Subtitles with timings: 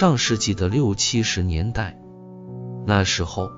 [0.00, 2.00] 上世纪的六七十年代，
[2.86, 3.50] 那时候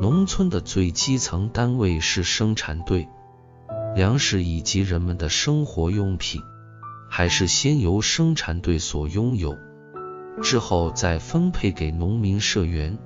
[0.00, 3.08] 农村的最基层单位是生产队，
[3.96, 6.40] 粮食以及人们的生活用品，
[7.10, 9.56] 还是先由生产队所拥有，
[10.40, 12.96] 之后再分配给农民社员。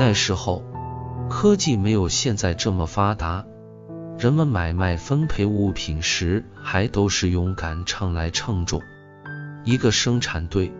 [0.00, 0.64] 那时候
[1.30, 3.46] 科技没有现在这么发达，
[4.18, 8.82] 人们买卖分配物品时还都是用杆秤来称重。
[9.64, 10.70] 一个生产队，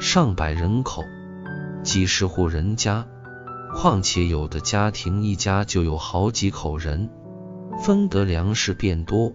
[0.00, 1.04] 上百人口，
[1.84, 3.06] 几十户人家，
[3.72, 7.08] 况且有的家庭一家就有好几口人，
[7.84, 9.32] 分得粮食变多，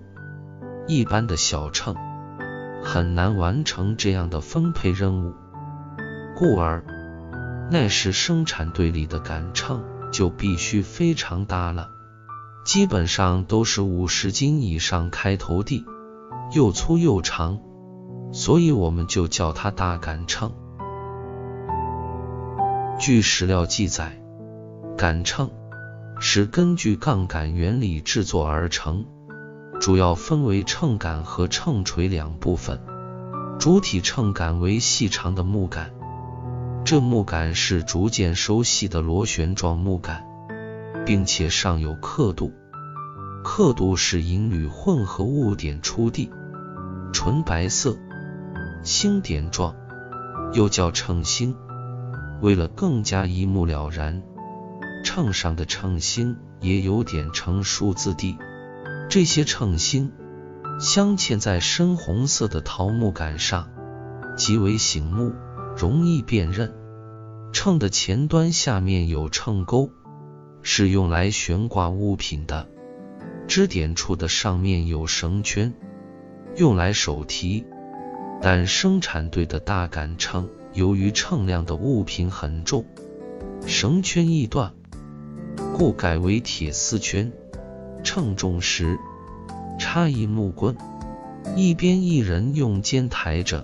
[0.87, 1.95] 一般的小秤
[2.83, 5.33] 很难完成这样的分配任务，
[6.35, 6.83] 故而
[7.71, 11.87] 那时生产队里的杆秤就必须非常大了，
[12.65, 15.85] 基本上都是五十斤以上开头的，
[16.53, 17.61] 又粗又长。
[18.31, 20.51] 所以我们就叫它大杆秤。
[22.99, 24.21] 据史料记载，
[24.97, 25.49] 杆秤
[26.19, 29.05] 是根据杠杆原理制作而成，
[29.79, 32.79] 主要分为秤杆和秤锤两部分。
[33.59, 35.91] 主体秤杆为细长的木杆，
[36.83, 40.23] 这木杆是逐渐收细的螺旋状木杆，
[41.05, 42.51] 并且上有刻度，
[43.43, 46.31] 刻度是银铝混合物点出的，
[47.11, 47.97] 纯白色。
[48.83, 49.75] 星点状，
[50.53, 51.55] 又叫称星。
[52.41, 54.23] 为了更加一目了然，
[55.03, 58.37] 秤上的称星也有点成数字的。
[59.09, 60.11] 这些称星
[60.79, 63.69] 镶嵌在深红色的桃木杆上，
[64.35, 65.33] 极为醒目，
[65.77, 66.73] 容易辨认。
[67.53, 69.91] 秤的前端下面有秤钩，
[70.63, 72.67] 是用来悬挂物品的。
[73.47, 75.73] 支点处的上面有绳圈，
[76.55, 77.65] 用来手提。
[78.41, 82.83] 但生产队的大杆秤，由于称量的物品很重，
[83.67, 84.73] 绳圈易断，
[85.77, 87.31] 故改为铁丝圈。
[88.03, 88.97] 称重时
[89.77, 90.75] 插一木棍，
[91.55, 93.63] 一边一人用肩抬着。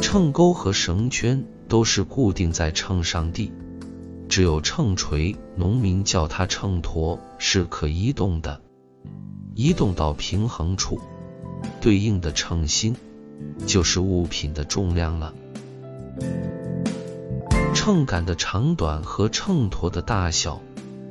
[0.00, 3.52] 秤钩和绳圈都是固定在秤上的，
[4.28, 8.60] 只有秤锤，农民叫它秤砣，是可移动的，
[9.56, 11.00] 移动到平衡处。
[11.80, 12.96] 对应的称心
[13.66, 15.34] 就是物品的重量了。
[17.74, 20.60] 秤杆的长短和秤砣的大小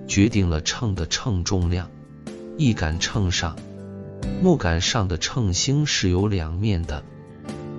[0.07, 1.89] 决定了秤的称重量。
[2.57, 3.55] 一杆秤上，
[4.43, 7.03] 木杆上的秤星是有两面的，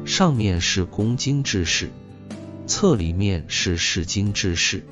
[0.06, 1.91] 上面是公斤制式，
[2.66, 4.84] 侧里面是市斤制式。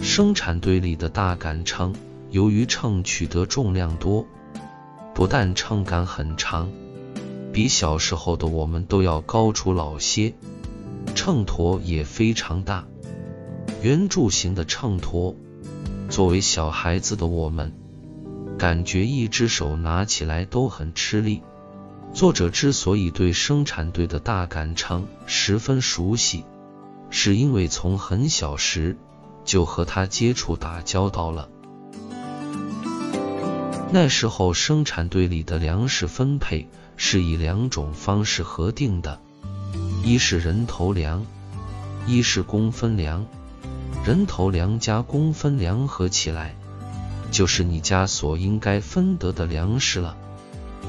[0.00, 1.94] 生产队里的大杆秤，
[2.30, 4.26] 由于秤取得重量多，
[5.14, 6.68] 不但秤杆很长。
[7.52, 10.32] 比小时候的我们都要高出老些，
[11.14, 12.86] 秤砣也非常大，
[13.82, 15.34] 圆柱形的秤砣。
[16.08, 17.74] 作为小孩子的我们，
[18.58, 21.42] 感觉一只手拿起来都很吃力。
[22.14, 26.44] 作者之所以对生产队的大杆秤十分熟悉，
[27.10, 28.96] 是因为从很小时
[29.44, 31.48] 就和他接触打交道了。
[33.92, 36.66] 那时候生产队里的粮食分配。
[37.04, 39.18] 是以两种方式核定的，
[40.04, 41.26] 一是人头粮，
[42.06, 43.26] 一是工分粮。
[44.04, 46.54] 人头粮加工分粮合起来，
[47.32, 50.16] 就是你家所应该分得的粮食了。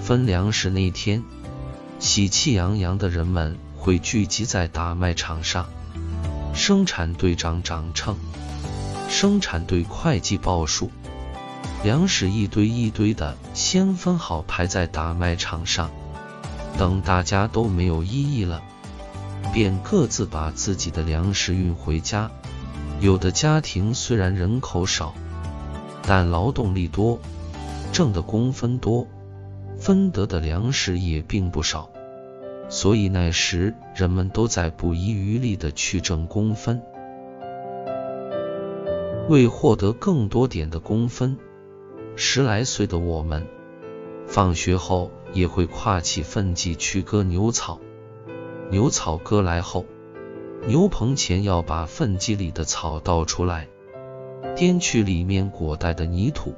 [0.03, 1.23] 分粮食那天，
[1.97, 5.67] 喜气洋洋的人们会聚集在大卖场上，
[6.53, 8.15] 生产队长掌秤，
[9.09, 10.91] 生产队会计报数，
[11.83, 15.91] 粮食一堆一堆的，先分好排在大卖场上。
[16.77, 18.63] 等大家都没有异议了，
[19.53, 22.31] 便各自把自己的粮食运回家。
[23.01, 25.13] 有的家庭虽然人口少，
[26.03, 27.19] 但劳动力多，
[27.91, 29.05] 挣的工分多，
[29.77, 31.89] 分得的粮食也并不少。
[32.69, 36.81] 所以那时人们都在不遗余力的去挣工分。
[39.27, 41.37] 为获得更多点的工分，
[42.15, 43.47] 十来岁的我们，
[44.27, 45.11] 放学后。
[45.33, 47.81] 也会挎起粪箕去割牛草，
[48.69, 49.87] 牛草割来后，
[50.67, 53.67] 牛棚前要把粪箕里的草倒出来，
[54.55, 56.53] 颠去里面裹带的泥土，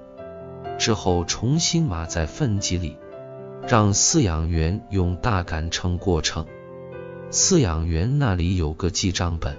[0.78, 2.98] 之后重新码在粪箕里，
[3.66, 6.46] 让饲养员用大杆秤过秤。
[7.32, 9.56] 饲养员那里有个记账本，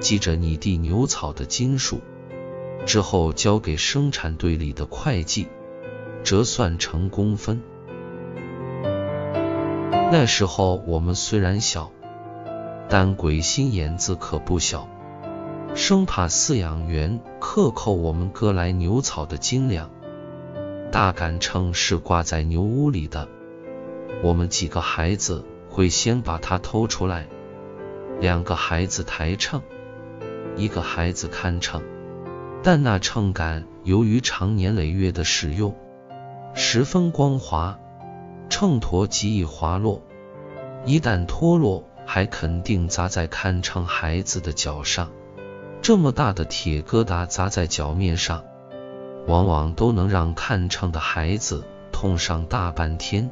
[0.00, 2.00] 记着你地牛草的斤数，
[2.84, 5.48] 之后交给生产队里的会计，
[6.24, 7.62] 折算成工分。
[10.10, 11.90] 那时候我们虽然小，
[12.88, 14.88] 但鬼心眼子可不小，
[15.74, 19.90] 生怕饲养员克扣我们割来牛草的斤两。
[20.90, 23.26] 大杆秤是挂在牛屋里的，
[24.22, 27.26] 我们几个孩子会先把它偷出来，
[28.20, 29.62] 两个孩子抬秤，
[30.56, 31.82] 一个孩子看秤。
[32.62, 35.74] 但那秤杆由于长年累月的使用，
[36.54, 37.78] 十分光滑，
[38.48, 40.02] 秤砣极易滑落。
[40.84, 45.10] 一旦脱落，还肯定砸在看秤孩子的脚上。
[45.80, 48.44] 这么大的铁疙瘩砸在脚面上，
[49.26, 53.30] 往往都能让看秤的孩子痛上大半天。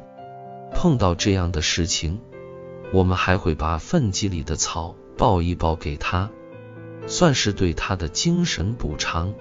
[0.73, 2.19] 碰到这样的事情，
[2.91, 6.29] 我们还会把粪箕里的草抱一抱给他，
[7.07, 9.33] 算是对他的精神补偿。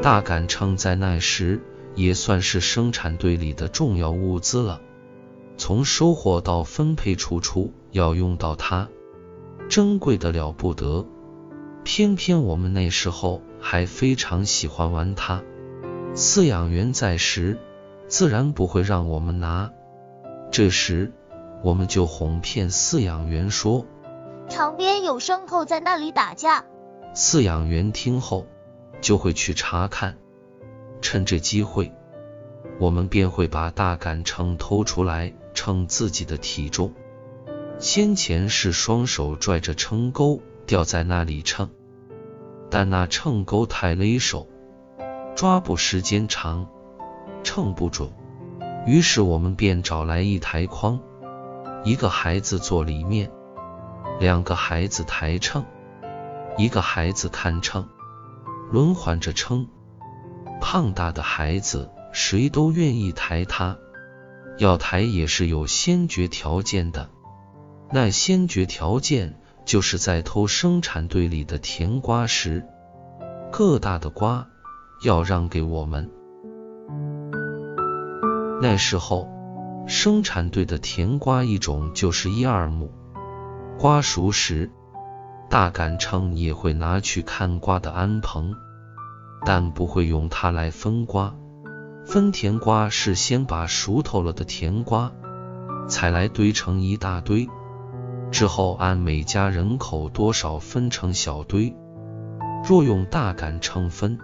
[0.00, 1.60] 大杆秤在那时
[1.94, 4.80] 也算是生产队里的重要物资了，
[5.56, 8.88] 从收获到分配，出处要用到它，
[9.68, 11.04] 珍贵的了不得。
[11.82, 15.42] 偏偏我们那时候还非常喜欢玩它。
[16.14, 17.58] 饲养员在时，
[18.06, 19.70] 自然不会让我们拿。
[20.50, 21.12] 这时，
[21.62, 23.84] 我们就哄骗饲养员说
[24.48, 26.64] ：“场边有牲口在那里打架。”
[27.14, 28.46] 饲养员听后。
[29.00, 30.18] 就会去查看，
[31.00, 31.92] 趁这机会，
[32.80, 36.92] 我们便会把大杆秤偷出来称自己的体重。
[37.78, 41.70] 先前是双手拽着秤钩吊在那里称，
[42.70, 44.48] 但那秤钩太勒手，
[45.36, 46.66] 抓捕时间长，
[47.44, 48.10] 称不准。
[48.84, 50.98] 于是我们便找来一台筐，
[51.84, 53.30] 一个孩子坐里面，
[54.20, 55.64] 两个孩子抬秤，
[56.56, 57.88] 一个孩子看秤。
[58.70, 59.66] 轮换着称，
[60.60, 63.78] 胖大的孩子谁都愿意抬他，
[64.58, 67.08] 要抬也是有先决条件的。
[67.90, 72.66] 那先决条件就是在偷生产队里的甜瓜时，
[73.50, 74.48] 个大的瓜
[75.02, 76.10] 要让给我们。
[78.60, 79.28] 那时候
[79.86, 82.92] 生产队的甜瓜一种就是一二亩，
[83.78, 84.72] 瓜熟时。
[85.48, 88.56] 大杆秤也会拿去看瓜的安棚，
[89.46, 91.32] 但不会用它来分瓜。
[92.04, 95.12] 分甜瓜是先把熟透了的甜瓜
[95.88, 97.48] 采来堆成一大堆，
[98.32, 101.72] 之后按每家人口多少分成小堆。
[102.68, 104.18] 若用大杆秤分，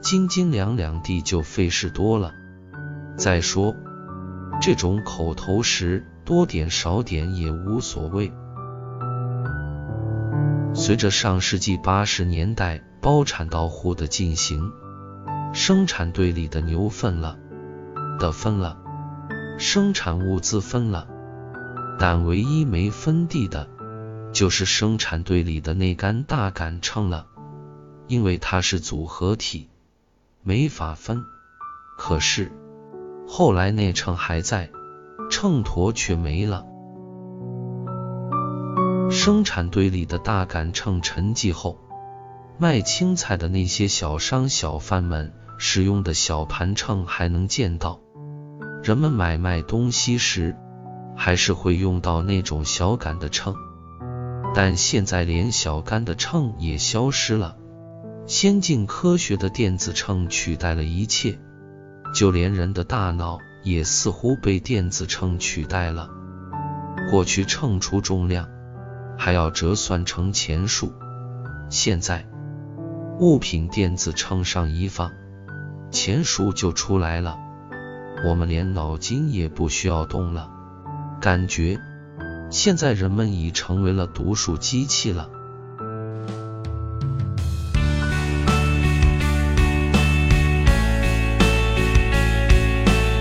[0.00, 2.32] 斤斤两两地就费事多了。
[3.16, 3.76] 再说，
[4.60, 8.32] 这种口头时多点少点也无所谓。
[10.76, 14.72] 随着上世纪八十年代包产到户的进行，
[15.52, 17.38] 生产队里的牛分了
[18.18, 18.76] 的分了，
[19.56, 21.06] 生产物资分了，
[21.96, 23.68] 但唯一没分地的，
[24.32, 27.28] 就是生产队里的那杆大杆秤了，
[28.08, 29.68] 因为它是组合体，
[30.42, 31.24] 没法分。
[31.96, 32.50] 可是
[33.28, 34.70] 后来那秤还在，
[35.30, 36.66] 秤砣却没了。
[39.24, 41.78] 生产队里的大杆秤沉寂后，
[42.58, 48.02] 卖青菜的那些小商小贩们使用的小盘秤还能见到。
[48.82, 50.54] 人们买卖东西时，
[51.16, 53.54] 还是会用到那种小杆的秤。
[54.54, 57.56] 但现在连小杆的秤也消失了，
[58.26, 61.38] 先进科学的电子秤取代了一切，
[62.14, 66.10] 就连人的大脑也似乎被电子秤取代了。
[67.10, 68.46] 过去称出重量。
[69.16, 70.92] 还要折算成钱数，
[71.70, 72.26] 现在
[73.18, 75.10] 物品电子秤上一放，
[75.90, 77.38] 钱数就出来了，
[78.26, 80.50] 我们连脑筋也不需要动了，
[81.20, 81.78] 感觉
[82.50, 85.30] 现在人们已成为了读数机器了。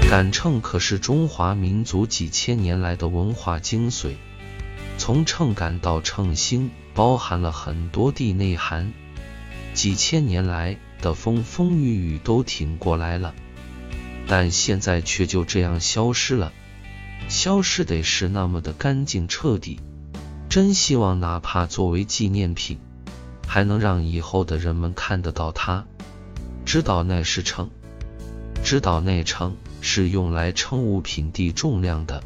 [0.09, 4.15] 杆秤可是中华民族几千年来的文化精髓。
[5.05, 8.93] 从秤杆到秤星，包含了很多的内涵，
[9.73, 13.35] 几千年来的风风雨雨都挺过来了，
[14.27, 16.53] 但现在却就这样消失了，
[17.27, 19.81] 消失得是那么的干净彻底。
[20.47, 22.79] 真希望哪怕作为纪念品，
[23.45, 25.85] 还能让以后的人们看得到它，
[26.63, 27.69] 知道那是秤，
[28.63, 32.23] 知道那秤是用来称物品的重量的。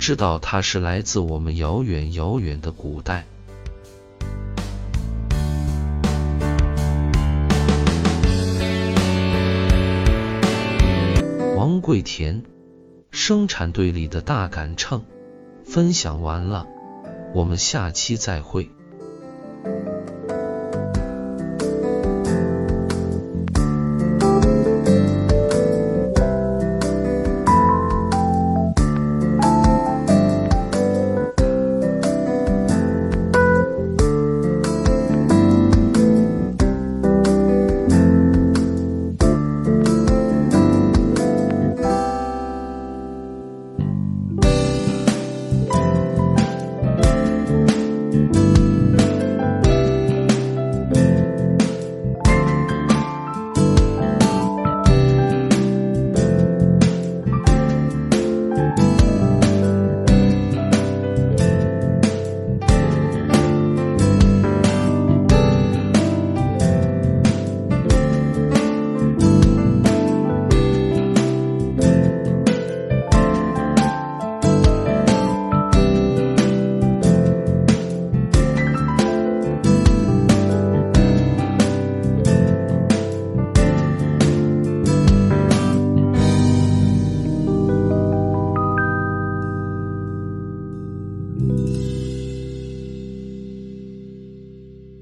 [0.00, 3.26] 知道它是来自我们遥远遥远的古代。
[11.54, 12.42] 王桂田，
[13.10, 15.02] 生产队里的大杆秤。
[15.66, 16.66] 分享完了，
[17.34, 18.70] 我们下期再会。